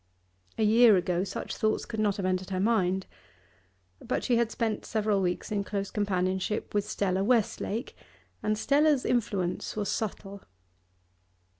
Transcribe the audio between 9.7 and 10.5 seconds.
was subtle.